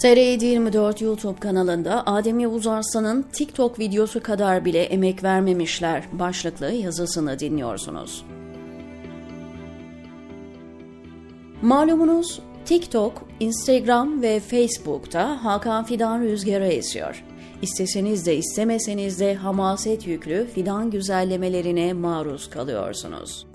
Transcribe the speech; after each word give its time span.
TR24 0.00 1.04
YouTube 1.04 1.40
kanalında 1.40 2.06
Adem 2.06 2.38
Yavuz 2.38 2.66
Arslan'ın 2.66 3.22
TikTok 3.32 3.78
videosu 3.78 4.22
kadar 4.22 4.64
bile 4.64 4.82
emek 4.82 5.24
vermemişler 5.24 6.04
başlıklı 6.12 6.72
yazısını 6.72 7.38
dinliyorsunuz. 7.38 8.24
Malumunuz 11.62 12.40
TikTok, 12.64 13.28
Instagram 13.40 14.22
ve 14.22 14.40
Facebook'ta 14.40 15.44
Hakan 15.44 15.84
Fidan 15.84 16.20
rüzgarı 16.22 16.66
esiyor. 16.66 17.24
İsteseniz 17.62 18.26
de 18.26 18.36
istemeseniz 18.36 19.20
de 19.20 19.34
hamaset 19.34 20.06
yüklü 20.06 20.46
fidan 20.54 20.90
güzellemelerine 20.90 21.92
maruz 21.92 22.50
kalıyorsunuz. 22.50 23.49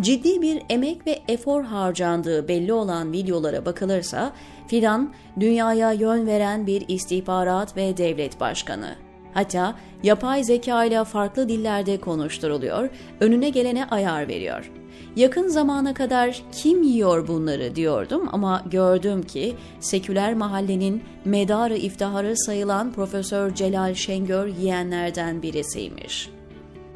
Ciddi 0.00 0.42
bir 0.42 0.62
emek 0.70 1.06
ve 1.06 1.18
efor 1.28 1.64
harcandığı 1.64 2.48
belli 2.48 2.72
olan 2.72 3.12
videolara 3.12 3.66
bakılırsa 3.66 4.32
Fidan 4.66 5.14
dünyaya 5.40 5.92
yön 5.92 6.26
veren 6.26 6.66
bir 6.66 6.84
istihbarat 6.88 7.76
ve 7.76 7.96
devlet 7.96 8.40
başkanı. 8.40 8.94
Hatta 9.34 9.74
yapay 10.02 10.44
zeka 10.44 10.84
ile 10.84 11.04
farklı 11.04 11.48
dillerde 11.48 12.00
konuşturuluyor, 12.00 12.88
önüne 13.20 13.48
gelene 13.48 13.84
ayar 13.84 14.28
veriyor. 14.28 14.72
Yakın 15.16 15.48
zamana 15.48 15.94
kadar 15.94 16.42
kim 16.52 16.82
yiyor 16.82 17.28
bunları 17.28 17.76
diyordum 17.76 18.28
ama 18.32 18.64
gördüm 18.70 19.22
ki 19.22 19.54
seküler 19.80 20.34
mahallenin 20.34 21.02
medarı 21.24 21.76
iftiharı 21.76 22.36
sayılan 22.36 22.92
Profesör 22.92 23.54
Celal 23.54 23.94
Şengör 23.94 24.46
yiyenlerden 24.46 25.42
birisiymiş. 25.42 26.30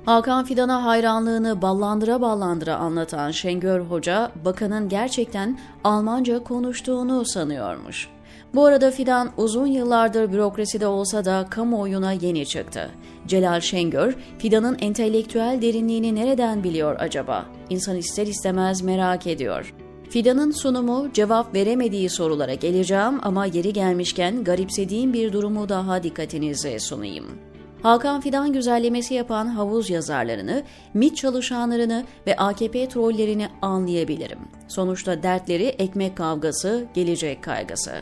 Hakan 0.04 0.44
Fidan'a 0.44 0.84
hayranlığını 0.84 1.62
ballandıra 1.62 2.20
ballandıra 2.20 2.76
anlatan 2.76 3.30
Şengör 3.30 3.80
Hoca, 3.80 4.32
bakanın 4.44 4.88
gerçekten 4.88 5.58
Almanca 5.84 6.44
konuştuğunu 6.44 7.24
sanıyormuş. 7.24 8.08
Bu 8.54 8.64
arada 8.64 8.90
Fidan 8.90 9.30
uzun 9.36 9.66
yıllardır 9.66 10.32
bürokraside 10.32 10.86
olsa 10.86 11.24
da 11.24 11.46
kamuoyuna 11.50 12.12
yeni 12.12 12.46
çıktı. 12.46 12.90
Celal 13.26 13.60
Şengör, 13.60 14.16
Fidan'ın 14.38 14.76
entelektüel 14.80 15.58
derinliğini 15.62 16.14
nereden 16.14 16.64
biliyor 16.64 16.96
acaba? 16.98 17.46
İnsan 17.70 17.96
ister 17.96 18.26
istemez 18.26 18.82
merak 18.82 19.26
ediyor. 19.26 19.74
Fidan'ın 20.10 20.50
sunumu 20.50 21.12
cevap 21.12 21.54
veremediği 21.54 22.10
sorulara 22.10 22.54
geleceğim 22.54 23.18
ama 23.22 23.46
yeri 23.46 23.72
gelmişken 23.72 24.44
garipsediğim 24.44 25.12
bir 25.12 25.32
durumu 25.32 25.68
daha 25.68 26.02
dikkatinize 26.02 26.78
sunayım. 26.78 27.49
Hakan 27.82 28.20
Fidan 28.20 28.52
güzellemesi 28.52 29.14
yapan 29.14 29.46
havuz 29.46 29.90
yazarlarını, 29.90 30.62
MİT 30.94 31.16
çalışanlarını 31.16 32.04
ve 32.26 32.36
AKP 32.36 32.88
trollerini 32.88 33.48
anlayabilirim. 33.62 34.38
Sonuçta 34.68 35.22
dertleri 35.22 35.64
ekmek 35.64 36.16
kavgası, 36.16 36.86
gelecek 36.94 37.42
kaygısı. 37.42 37.92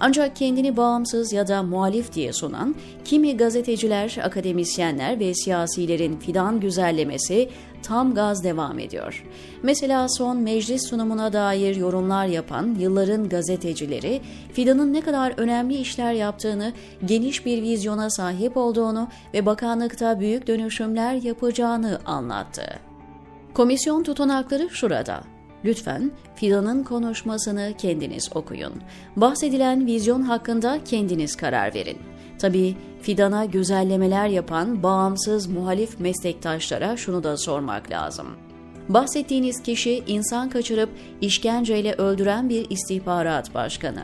Ancak 0.00 0.36
kendini 0.36 0.76
bağımsız 0.76 1.32
ya 1.32 1.48
da 1.48 1.62
muhalif 1.62 2.12
diye 2.12 2.32
sunan 2.32 2.74
kimi 3.04 3.36
gazeteciler, 3.36 4.18
akademisyenler 4.22 5.20
ve 5.20 5.34
siyasilerin 5.34 6.16
fidan 6.16 6.60
güzellemesi 6.60 7.48
tam 7.82 8.14
gaz 8.14 8.44
devam 8.44 8.78
ediyor. 8.78 9.24
Mesela 9.62 10.08
son 10.08 10.36
meclis 10.36 10.88
sunumuna 10.88 11.32
dair 11.32 11.76
yorumlar 11.76 12.26
yapan 12.26 12.76
yılların 12.78 13.28
gazetecileri 13.28 14.20
fidanın 14.52 14.92
ne 14.92 15.00
kadar 15.00 15.34
önemli 15.36 15.74
işler 15.74 16.12
yaptığını, 16.12 16.72
geniş 17.04 17.46
bir 17.46 17.62
vizyona 17.62 18.10
sahip 18.10 18.56
olduğunu 18.56 19.08
ve 19.34 19.46
bakanlıkta 19.46 20.20
büyük 20.20 20.46
dönüşümler 20.46 21.14
yapacağını 21.14 21.98
anlattı. 22.06 22.80
Komisyon 23.54 24.02
tutanakları 24.02 24.70
şurada. 24.70 25.35
Lütfen 25.66 26.12
Fidan'ın 26.34 26.84
konuşmasını 26.84 27.72
kendiniz 27.78 28.30
okuyun. 28.34 28.72
Bahsedilen 29.16 29.86
vizyon 29.86 30.22
hakkında 30.22 30.84
kendiniz 30.84 31.36
karar 31.36 31.74
verin. 31.74 31.98
Tabii 32.38 32.76
Fidan'a 33.02 33.44
güzellemeler 33.44 34.28
yapan 34.28 34.82
bağımsız 34.82 35.46
muhalif 35.46 36.00
meslektaşlara 36.00 36.96
şunu 36.96 37.24
da 37.24 37.36
sormak 37.36 37.90
lazım. 37.90 38.45
Bahsettiğiniz 38.88 39.62
kişi 39.62 40.02
insan 40.06 40.50
kaçırıp 40.50 40.90
işkenceyle 41.20 41.92
öldüren 41.92 42.48
bir 42.48 42.70
istihbarat 42.70 43.54
başkanı. 43.54 44.02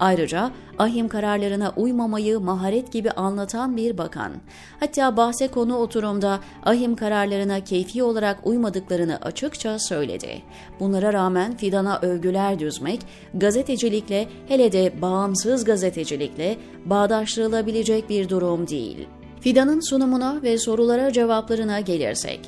Ayrıca 0.00 0.50
ahim 0.78 1.08
kararlarına 1.08 1.72
uymamayı 1.76 2.40
maharet 2.40 2.92
gibi 2.92 3.10
anlatan 3.10 3.76
bir 3.76 3.98
bakan. 3.98 4.32
Hatta 4.80 5.16
bahse 5.16 5.48
konu 5.48 5.76
oturumda 5.76 6.40
ahim 6.64 6.96
kararlarına 6.96 7.64
keyfi 7.64 8.02
olarak 8.02 8.46
uymadıklarını 8.46 9.16
açıkça 9.16 9.78
söyledi. 9.78 10.42
Bunlara 10.80 11.12
rağmen 11.12 11.56
Fidan'a 11.56 11.98
övgüler 12.00 12.58
düzmek, 12.58 13.00
gazetecilikle 13.34 14.28
hele 14.48 14.72
de 14.72 15.02
bağımsız 15.02 15.64
gazetecilikle 15.64 16.56
bağdaştırılabilecek 16.84 18.10
bir 18.10 18.28
durum 18.28 18.68
değil. 18.68 19.08
Fidan'ın 19.40 19.90
sunumuna 19.90 20.42
ve 20.42 20.58
sorulara 20.58 21.12
cevaplarına 21.12 21.80
gelirsek, 21.80 22.40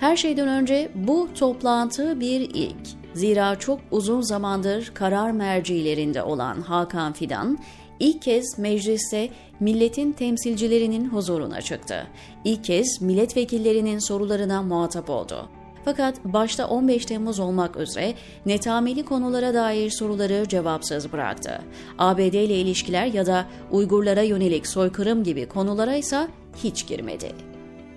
her 0.00 0.16
şeyden 0.16 0.48
önce 0.48 0.90
bu 0.94 1.28
toplantı 1.34 2.20
bir 2.20 2.40
ilk. 2.40 3.00
Zira 3.14 3.58
çok 3.58 3.80
uzun 3.90 4.20
zamandır 4.20 4.90
karar 4.94 5.30
mercilerinde 5.30 6.22
olan 6.22 6.60
Hakan 6.60 7.12
Fidan, 7.12 7.58
ilk 8.00 8.22
kez 8.22 8.58
mecliste 8.58 9.28
milletin 9.60 10.12
temsilcilerinin 10.12 11.08
huzuruna 11.08 11.62
çıktı. 11.62 12.06
İlk 12.44 12.64
kez 12.64 13.02
milletvekillerinin 13.02 13.98
sorularına 13.98 14.62
muhatap 14.62 15.10
oldu. 15.10 15.48
Fakat 15.84 16.24
başta 16.24 16.68
15 16.68 17.06
Temmuz 17.06 17.40
olmak 17.40 17.76
üzere 17.76 18.14
netameli 18.46 19.04
konulara 19.04 19.54
dair 19.54 19.90
soruları 19.90 20.48
cevapsız 20.48 21.12
bıraktı. 21.12 21.60
ABD 21.98 22.18
ile 22.18 22.56
ilişkiler 22.56 23.06
ya 23.06 23.26
da 23.26 23.46
Uygurlara 23.70 24.22
yönelik 24.22 24.66
soykırım 24.66 25.24
gibi 25.24 25.48
konulara 25.48 25.96
ise 25.96 26.28
hiç 26.62 26.86
girmedi. 26.86 27.49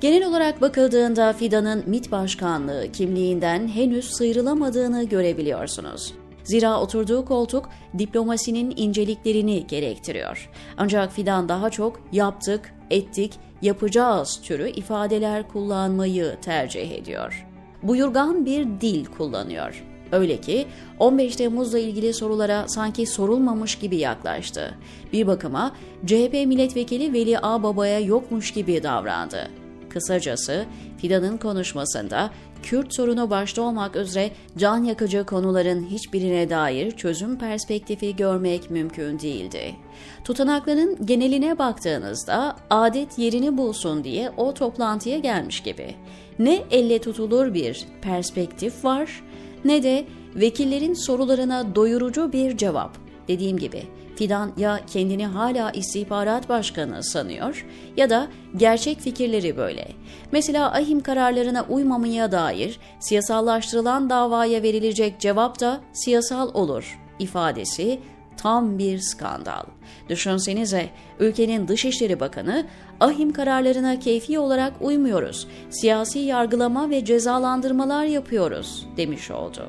Genel 0.04 0.28
olarak 0.28 0.62
bakıldığında 0.62 1.34
Fidan'ın 1.34 1.84
MİT 1.88 2.12
başkanlığı 2.12 2.92
kimliğinden 2.92 3.68
henüz 3.68 4.10
sıyrılamadığını 4.14 5.04
görebiliyorsunuz. 5.04 6.14
Zira 6.44 6.82
oturduğu 6.82 7.26
koltuk 7.26 7.70
diplomasinin 7.98 8.74
inceliklerini 8.76 9.68
gerektiriyor. 9.68 10.50
Ancak 10.78 11.12
Fidan 11.12 11.50
daha 11.50 11.70
çok 11.70 12.00
yaptık, 12.12 12.74
ettik, 12.90 13.34
yapacağız 13.62 14.40
türü 14.44 14.70
ifadeler 14.70 15.48
kullanmayı 15.48 16.38
tercih 16.42 16.92
ediyor. 16.92 17.48
Buyurgan 17.84 18.46
bir 18.46 18.66
dil 18.82 19.06
kullanıyor. 19.06 19.84
Öyle 20.12 20.42
ki 20.42 20.66
15 21.00 21.36
Temmuz'la 21.36 21.80
ilgili 21.80 22.14
sorulara 22.14 22.68
sanki 22.68 23.06
sorulmamış 23.06 23.76
gibi 23.76 23.98
yaklaştı. 23.98 24.78
Bir 25.14 25.28
bakıma 25.28 25.72
CHP 26.06 26.34
milletvekili 26.34 27.14
Veli 27.14 27.40
Ağbaba'ya 27.40 28.00
yokmuş 28.00 28.52
gibi 28.52 28.84
davrandı. 28.84 29.63
Kısacası 29.94 30.66
Fidan'ın 30.98 31.38
konuşmasında 31.38 32.32
Kürt 32.64 32.96
sorunu 32.96 33.30
başta 33.30 33.62
olmak 33.62 33.96
üzere 33.96 34.32
can 34.58 34.84
yakıcı 34.84 35.24
konuların 35.24 35.86
hiçbirine 35.86 36.50
dair 36.50 36.92
çözüm 36.92 37.40
perspektifi 37.40 38.16
görmek 38.16 38.72
mümkün 38.72 39.20
değildi. 39.20 39.76
Tutanakların 40.24 41.06
geneline 41.06 41.60
baktığınızda 41.60 42.56
adet 42.70 43.20
yerini 43.20 43.58
bulsun 43.58 44.04
diye 44.04 44.32
o 44.38 44.54
toplantıya 44.54 45.18
gelmiş 45.18 45.64
gibi. 45.64 45.96
Ne 46.40 46.64
elle 46.72 47.02
tutulur 47.02 47.54
bir 47.54 47.86
perspektif 48.02 48.86
var 48.86 49.24
ne 49.66 49.84
de 49.84 50.06
vekillerin 50.36 50.94
sorularına 50.94 51.76
doyurucu 51.76 52.34
bir 52.34 52.58
cevap. 52.58 52.98
Dediğim 53.28 53.58
gibi 53.58 53.84
Fidan 54.16 54.52
ya 54.58 54.80
kendini 54.88 55.26
hala 55.26 55.72
istihbarat 55.72 56.50
başkanı 56.50 57.04
sanıyor 57.04 57.66
ya 57.98 58.10
da 58.10 58.28
gerçek 58.58 59.00
fikirleri 59.00 59.58
böyle. 59.58 59.88
Mesela 60.32 60.72
ahim 60.72 61.00
kararlarına 61.00 61.66
uymamaya 61.70 62.32
dair 62.32 62.80
siyasallaştırılan 63.00 64.10
davaya 64.10 64.64
verilecek 64.64 65.20
cevap 65.20 65.60
da 65.60 65.82
siyasal 65.94 66.50
olur 66.54 67.00
ifadesi 67.20 68.00
tam 68.38 68.78
bir 68.78 69.00
skandal. 69.00 69.64
Düşünsenize 70.10 70.90
ülkenin 71.20 71.68
Dışişleri 71.68 72.20
Bakanı 72.20 72.66
ahim 73.00 73.34
kararlarına 73.34 74.00
keyfi 74.00 74.40
olarak 74.40 74.74
uymuyoruz, 74.82 75.48
siyasi 75.70 76.20
yargılama 76.20 76.90
ve 76.90 77.06
cezalandırmalar 77.06 78.06
yapıyoruz 78.06 78.88
demiş 78.98 79.32
oldu. 79.32 79.68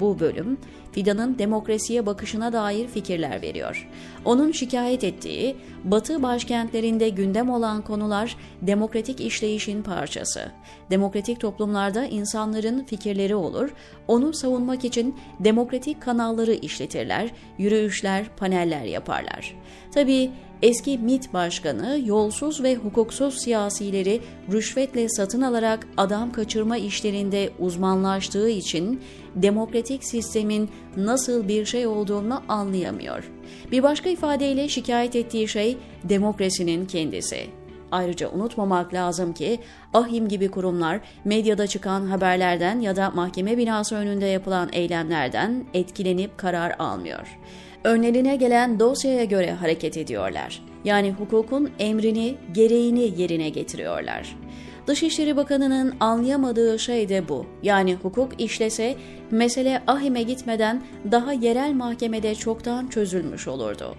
Bu 0.00 0.20
bölüm 0.20 0.58
Fidan'ın 0.94 1.38
demokrasiye 1.38 2.06
bakışına 2.06 2.52
dair 2.52 2.88
fikirler 2.88 3.42
veriyor. 3.42 3.88
Onun 4.24 4.52
şikayet 4.52 5.04
ettiği 5.04 5.56
Batı 5.84 6.22
başkentlerinde 6.22 7.08
gündem 7.08 7.50
olan 7.50 7.82
konular 7.82 8.36
demokratik 8.62 9.20
işleyişin 9.20 9.82
parçası. 9.82 10.52
Demokratik 10.90 11.40
toplumlarda 11.40 12.06
insanların 12.06 12.84
fikirleri 12.84 13.34
olur, 13.34 13.74
onu 14.08 14.32
savunmak 14.32 14.84
için 14.84 15.16
demokratik 15.40 16.02
kanalları 16.02 16.52
işletirler, 16.52 17.30
yürüyüşler, 17.58 18.26
paneller 18.36 18.84
yaparlar. 18.84 19.56
Tabii 19.94 20.30
Eski 20.62 20.98
MİT 20.98 21.32
Başkanı 21.32 22.00
yolsuz 22.04 22.62
ve 22.62 22.74
hukuksuz 22.74 23.38
siyasileri 23.38 24.20
rüşvetle 24.52 25.08
satın 25.08 25.42
alarak 25.42 25.86
adam 25.96 26.32
kaçırma 26.32 26.76
işlerinde 26.76 27.50
uzmanlaştığı 27.58 28.48
için 28.48 29.00
demokratik 29.34 30.04
sistemin 30.04 30.70
nasıl 30.96 31.48
bir 31.48 31.64
şey 31.64 31.86
olduğunu 31.86 32.42
anlayamıyor. 32.48 33.30
Bir 33.72 33.82
başka 33.82 34.08
ifadeyle 34.08 34.68
şikayet 34.68 35.16
ettiği 35.16 35.48
şey 35.48 35.78
demokrasinin 36.04 36.86
kendisi. 36.86 37.46
Ayrıca 37.92 38.30
unutmamak 38.30 38.94
lazım 38.94 39.32
ki 39.32 39.60
ahim 39.92 40.28
gibi 40.28 40.48
kurumlar 40.48 41.00
medyada 41.24 41.66
çıkan 41.66 42.06
haberlerden 42.06 42.80
ya 42.80 42.96
da 42.96 43.10
mahkeme 43.10 43.58
binası 43.58 43.94
önünde 43.94 44.26
yapılan 44.26 44.68
eylemlerden 44.72 45.64
etkilenip 45.74 46.38
karar 46.38 46.74
almıyor. 46.78 47.38
Önlerine 47.84 48.36
gelen 48.36 48.80
dosyaya 48.80 49.24
göre 49.24 49.52
hareket 49.52 49.96
ediyorlar. 49.96 50.62
Yani 50.84 51.12
hukukun 51.12 51.70
emrini, 51.78 52.34
gereğini 52.52 53.20
yerine 53.20 53.48
getiriyorlar. 53.48 54.36
Dışişleri 54.86 55.36
Bakanı'nın 55.36 55.94
anlayamadığı 56.00 56.78
şey 56.78 57.08
de 57.08 57.28
bu. 57.28 57.46
Yani 57.62 57.94
hukuk 57.94 58.40
işlese 58.40 58.96
mesele 59.30 59.82
ahime 59.86 60.22
gitmeden 60.22 60.82
daha 61.10 61.32
yerel 61.32 61.72
mahkemede 61.72 62.34
çoktan 62.34 62.86
çözülmüş 62.86 63.48
olurdu. 63.48 63.94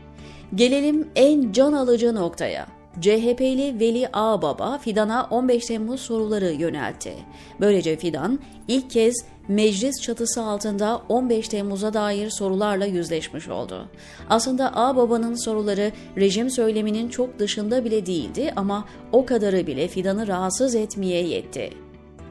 Gelelim 0.56 1.08
en 1.16 1.52
can 1.52 1.74
alıcı 1.74 2.16
noktaya. 2.16 2.75
CHP'li 3.02 3.80
Veli 3.80 4.10
Ağbaba 4.14 4.78
Fidan'a 4.78 5.28
15 5.32 5.66
Temmuz 5.66 6.02
soruları 6.02 6.52
yöneltti. 6.52 7.14
Böylece 7.60 7.96
Fidan 7.96 8.40
ilk 8.68 8.90
kez 8.90 9.16
meclis 9.48 10.02
çatısı 10.02 10.44
altında 10.44 11.02
15 11.10 11.48
Temmuz'a 11.48 11.94
dair 11.94 12.30
sorularla 12.30 12.86
yüzleşmiş 12.86 13.50
oldu. 13.50 13.90
Aslında 14.30 14.76
Ağbaba'nın 14.76 15.46
soruları 15.46 15.92
rejim 16.18 16.50
söyleminin 16.50 17.10
çok 17.10 17.40
dışında 17.40 17.86
bile 17.86 18.06
değildi 18.06 18.54
ama 18.56 18.86
o 19.12 19.26
kadarı 19.26 19.68
bile 19.68 19.88
Fidan'ı 19.88 20.28
rahatsız 20.28 20.76
etmeye 20.76 21.28
yetti. 21.28 21.70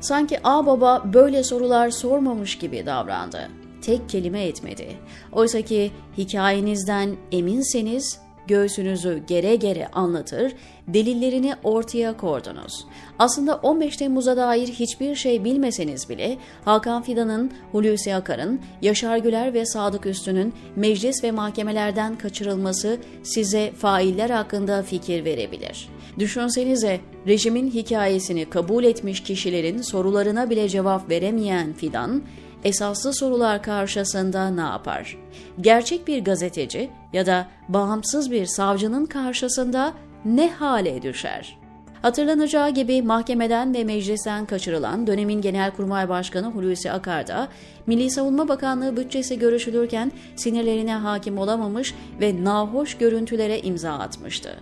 Sanki 0.00 0.38
Ağbaba 0.44 1.02
böyle 1.14 1.44
sorular 1.44 1.90
sormamış 1.90 2.58
gibi 2.58 2.86
davrandı. 2.86 3.48
Tek 3.82 4.08
kelime 4.08 4.44
etmedi. 4.44 4.88
Oysa 5.32 5.62
ki 5.62 5.90
hikayenizden 6.18 7.16
eminseniz 7.32 8.23
göğsünüzü 8.48 9.22
gere 9.26 9.56
gere 9.56 9.88
anlatır, 9.88 10.52
delillerini 10.88 11.54
ortaya 11.64 12.16
kordunuz. 12.16 12.86
Aslında 13.18 13.56
15 13.56 13.96
Temmuz'a 13.96 14.36
dair 14.36 14.68
hiçbir 14.68 15.14
şey 15.14 15.44
bilmeseniz 15.44 16.08
bile 16.08 16.38
Hakan 16.64 17.02
Fidan'ın, 17.02 17.52
Hulusi 17.72 18.14
Akar'ın, 18.14 18.60
Yaşar 18.82 19.18
Güler 19.18 19.54
ve 19.54 19.66
Sadık 19.66 20.06
Üstün'ün 20.06 20.54
meclis 20.76 21.24
ve 21.24 21.30
mahkemelerden 21.30 22.18
kaçırılması 22.18 22.98
size 23.22 23.72
failler 23.72 24.30
hakkında 24.30 24.82
fikir 24.82 25.24
verebilir. 25.24 25.88
Düşünsenize 26.18 27.00
rejimin 27.26 27.70
hikayesini 27.70 28.50
kabul 28.50 28.84
etmiş 28.84 29.20
kişilerin 29.20 29.82
sorularına 29.82 30.50
bile 30.50 30.68
cevap 30.68 31.10
veremeyen 31.10 31.72
Fidan, 31.72 32.22
esaslı 32.64 33.14
sorular 33.14 33.62
karşısında 33.62 34.50
ne 34.50 34.60
yapar? 34.60 35.18
Gerçek 35.60 36.06
bir 36.06 36.24
gazeteci 36.24 36.90
ya 37.12 37.26
da 37.26 37.46
bağımsız 37.68 38.30
bir 38.30 38.46
savcının 38.46 39.06
karşısında 39.06 39.92
ne 40.24 40.50
hale 40.50 41.02
düşer? 41.02 41.58
Hatırlanacağı 42.02 42.70
gibi 42.70 43.02
mahkemeden 43.02 43.74
ve 43.74 43.84
meclisten 43.84 44.46
kaçırılan 44.46 45.06
dönemin 45.06 45.40
Genelkurmay 45.40 46.08
Başkanı 46.08 46.46
Hulusi 46.46 46.92
Akar 46.92 47.26
da 47.26 47.48
Milli 47.86 48.10
Savunma 48.10 48.48
Bakanlığı 48.48 48.96
bütçesi 48.96 49.38
görüşülürken 49.38 50.12
sinirlerine 50.36 50.94
hakim 50.94 51.38
olamamış 51.38 51.94
ve 52.20 52.44
nahoş 52.44 52.94
görüntülere 52.94 53.60
imza 53.60 53.92
atmıştı. 53.92 54.56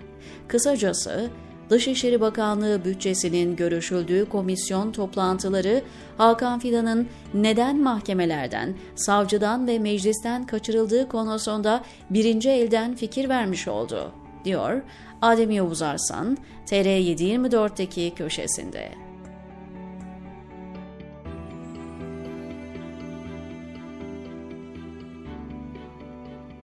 Kısacası 0.49 1.31
Dışişleri 1.73 2.21
Bakanlığı 2.21 2.85
bütçesinin 2.85 3.57
görüşüldüğü 3.57 4.29
komisyon 4.29 4.93
toplantıları 4.93 5.83
Hakan 6.19 6.59
Fidan'ın 6.59 7.09
neden 7.35 7.83
mahkemelerden, 7.83 8.75
savcıdan 8.95 9.67
ve 9.67 9.79
meclisten 9.79 10.47
kaçırıldığı 10.47 11.09
konusunda 11.09 11.85
birinci 12.11 12.51
elden 12.51 12.95
fikir 12.97 13.29
vermiş 13.29 13.69
oldu, 13.69 14.13
diyor 14.45 14.83
Adem 15.23 15.51
Yavuz 15.51 15.83
Arslan, 15.83 16.39
TR724'teki 16.67 18.13
köşesinde. 18.15 19.12